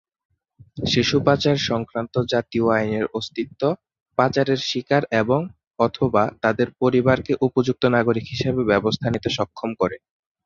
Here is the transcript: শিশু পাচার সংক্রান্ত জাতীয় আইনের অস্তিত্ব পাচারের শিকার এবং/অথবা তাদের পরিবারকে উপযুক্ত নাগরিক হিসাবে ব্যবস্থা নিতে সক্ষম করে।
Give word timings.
শিশু 0.85 1.17
পাচার 1.25 1.57
সংক্রান্ত 1.69 2.13
জাতীয় 2.31 2.65
আইনের 2.75 3.05
অস্তিত্ব 3.13 3.61
পাচারের 4.17 4.59
শিকার 4.69 5.03
এবং/অথবা 5.21 6.23
তাদের 6.43 6.67
পরিবারকে 6.81 7.33
উপযুক্ত 7.41 7.83
নাগরিক 7.95 8.25
হিসাবে 8.27 8.61
ব্যবস্থা 8.71 9.07
নিতে 9.09 9.29
সক্ষম 9.37 9.69
করে। 9.81 9.97